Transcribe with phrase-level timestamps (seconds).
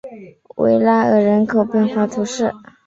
[0.55, 2.51] 维拉尔人口变化图示